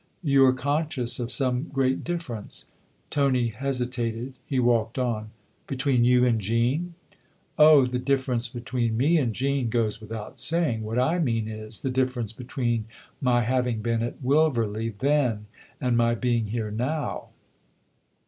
[0.23, 2.65] "You're conscious of some great difference."
[3.11, 5.29] Tony hesitated; he walked on."
[5.67, 6.95] Between you and Jean?"
[7.59, 10.83] "Oh, the difference between me and Jean goes THE OTHER HOUSE 149 without saying.
[10.83, 12.85] What I mean is the difference between
[13.21, 15.45] my having been at Wilverley then
[15.79, 17.27] and my being here now."